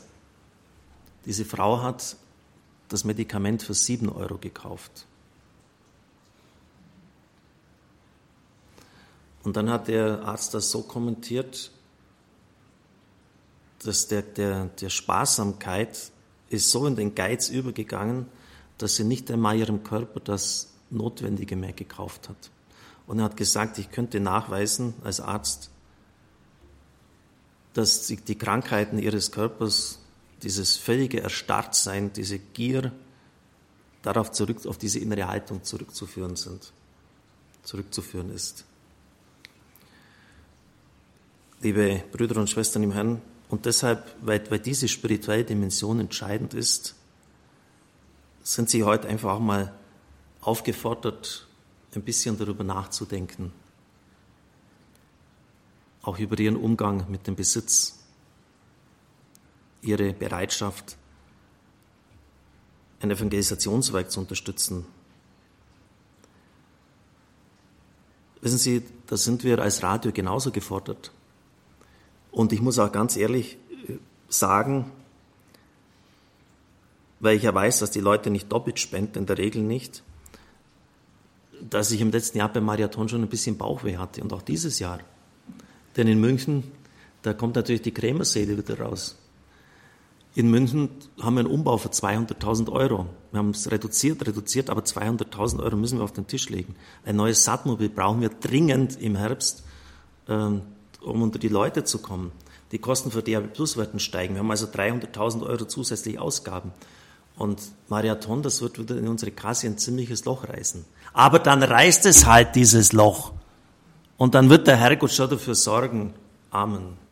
Diese 1.27 1.45
Frau 1.45 1.83
hat 1.83 2.17
das 2.88 3.05
Medikament 3.05 3.62
für 3.62 3.75
7 3.75 4.09
Euro 4.09 4.38
gekauft. 4.38 5.07
Und 9.43 9.57
dann 9.57 9.69
hat 9.69 9.88
der 9.88 10.23
Arzt 10.23 10.55
das 10.55 10.71
so 10.71 10.83
kommentiert, 10.83 11.71
dass 13.85 14.09
der, 14.09 14.23
der, 14.23 14.66
der 14.66 14.90
Sparsamkeit 14.90 16.11
ist 16.49 16.70
so 16.70 16.87
in 16.87 16.97
den 16.97 17.14
Geiz 17.14 17.49
übergegangen, 17.49 18.27
dass 18.79 18.97
sie 18.97 19.05
nicht 19.05 19.31
einmal 19.31 19.57
ihrem 19.57 19.85
Körper 19.85 20.20
das 20.20 20.73
Notwendige 20.90 21.57
mehr 21.57 21.73
gekauft 21.73 22.29
hat. 22.29 22.51
Und 23.07 23.18
er 23.18 23.27
hat 23.27 23.37
gesagt, 23.37 23.79
ich 23.79 23.90
könnte 23.90 24.20
nachweisen 24.20 24.94
als 25.03 25.20
Arzt, 25.20 25.70
dass 27.75 28.07
die, 28.07 28.38
Krankheiten 28.38 28.99
ihres 28.99 29.33
Körpers, 29.33 29.99
dieses 30.42 30.77
völlige 30.77 31.20
Erstarrtsein, 31.20 32.12
diese 32.12 32.38
Gier, 32.38 32.92
darauf 34.03 34.31
zurück, 34.33 34.66
auf 34.66 34.79
diese 34.79 34.99
innere 34.99 35.27
Haltung 35.27 35.64
zurückzuführen 35.64 36.37
sind, 36.37 36.73
zurückzuführen 37.62 38.31
ist. 38.31 38.64
Liebe 41.61 42.03
Brüder 42.12 42.40
und 42.40 42.51
Schwestern 42.51 42.83
im 42.83 42.92
Herrn, 42.92 43.23
und 43.55 43.67
deshalb, 43.67 44.17
weil, 44.21 44.51
weil 44.51 44.59
diese 44.59 44.88
spirituelle 44.88 45.45
Dimension 45.45 46.01
entscheidend 46.01 46.55
ist, 46.55 46.97
sind 48.43 48.69
Sie 48.69 48.83
heute 48.83 49.07
einfach 49.07 49.35
auch 49.35 49.38
mal 49.38 49.73
aufgefordert, 50.40 51.47
ein 51.95 52.03
bisschen 52.03 52.37
darüber 52.37 52.64
nachzudenken, 52.64 53.53
auch 56.03 56.19
über 56.19 56.37
ihren 56.40 56.57
Umgang 56.57 57.09
mit 57.09 57.29
dem 57.29 57.37
Besitz, 57.37 58.01
ihre 59.83 60.12
Bereitschaft, 60.12 60.97
ein 63.03 63.12
Evangelisationswerk 63.12 64.11
zu 64.11 64.19
unterstützen. 64.19 64.85
Wissen 68.40 68.59
Sie, 68.59 68.83
da 69.07 69.17
sind 69.17 69.45
wir 69.45 69.61
als 69.61 69.85
Radio 69.85 70.11
genauso 70.11 70.51
gefordert. 70.51 71.12
Und 72.35 72.53
ich 72.53 72.61
muss 72.61 72.81
auch 72.81 72.90
ganz 72.90 73.16
ehrlich 73.16 73.57
äh, 73.88 73.92
sagen, 74.29 74.90
weil 77.20 77.37
ich 77.37 77.44
ja 77.44 77.55
weiß, 77.55 77.79
dass 77.79 77.92
die 77.92 78.01
Leute 78.01 78.29
nicht 78.29 78.51
doppelt 78.51 78.81
spenden, 78.81 79.18
in 79.18 79.27
der 79.27 79.38
Regel 79.38 79.62
nicht, 79.62 80.03
dass 81.70 81.92
ich 81.92 82.01
im 82.01 82.11
letzten 82.11 82.38
Jahr 82.38 82.53
beim 82.53 82.64
Marathon 82.64 83.09
schon 83.09 83.23
ein 83.23 83.29
bisschen 83.29 83.57
Bauchweh 83.57 83.97
hatte 83.97 84.20
und 84.20 84.33
auch 84.33 84.42
dieses 84.42 84.81
Jahr. 84.81 84.99
Denn 85.97 86.09
in 86.09 86.20
München, 86.20 86.64
da 87.23 87.33
kommt 87.33 87.55
natürlich 87.55 87.83
die 87.83 87.94
Krämerseele 87.94 88.59
wieder 88.59 88.81
raus. 88.81 89.16
In 90.35 90.51
München 90.51 90.90
haben 91.23 91.35
wir 91.35 91.40
einen 91.40 91.49
Umbau 91.49 91.79
für 91.79 91.90
200.000 91.90 92.68
Euro. 92.73 93.07
Wir 93.31 93.38
haben 93.38 93.51
es 93.51 93.70
reduziert, 93.70 94.27
reduziert, 94.27 94.68
aber 94.68 94.81
200.000 94.81 95.62
Euro 95.62 95.77
müssen 95.77 95.99
wir 95.99 96.05
auf 96.05 96.12
den 96.12 96.27
Tisch 96.27 96.49
legen. 96.51 96.75
Ein 97.05 97.14
neues 97.14 97.44
Satmobil 97.44 97.88
brauchen 97.88 98.20
wir 98.20 98.31
dringend 98.31 99.01
im 99.01 99.14
Herbst, 99.14 99.62
ähm, 100.29 100.62
um 101.05 101.23
unter 101.23 101.38
die 101.38 101.49
Leute 101.49 101.85
zu 101.85 101.99
kommen. 101.99 102.33
Die 102.73 102.79
Kosten 102.79 103.11
für 103.11 103.23
DAB 103.23 103.53
Plus 103.53 103.77
werden 103.77 104.01
steigen. 104.01 104.35
Wir 104.35 104.40
haben 104.40 104.51
also 104.51 104.67
300.000 104.67 105.43
Euro 105.47 105.64
zusätzlich 105.67 106.19
Ausgaben. 106.19 106.73
Und 107.37 107.61
Marathon, 107.88 108.43
das 108.43 108.62
wird 108.62 108.79
wieder 108.79 108.97
in 108.97 109.09
unsere 109.09 109.31
Kasse 109.31 109.67
ein 109.67 109.79
ziemliches 109.79 110.25
Loch 110.25 110.49
reißen. 110.49 110.85
Aber 111.12 111.38
dann 111.38 111.62
reißt 111.62 112.07
es 112.07 112.27
halt 112.27 112.55
dieses 112.55 112.93
Loch. 112.93 113.33
Und 114.17 114.35
dann 114.35 114.51
wird 114.51 114.67
der 114.67 114.77
Herrgott 114.77 115.12
schon 115.12 115.31
dafür 115.31 115.55
sorgen. 115.55 116.14
Amen. 116.51 117.04